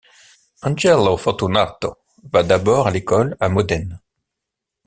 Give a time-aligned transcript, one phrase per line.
[0.69, 1.99] Angelo Fortunato
[2.31, 3.99] va d'abord à l'école à Modène.